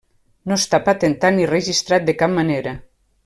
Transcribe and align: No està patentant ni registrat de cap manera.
No 0.51 0.55
està 0.61 0.79
patentant 0.87 1.37
ni 1.39 1.45
registrat 1.53 2.09
de 2.09 2.17
cap 2.23 2.35
manera. 2.39 2.77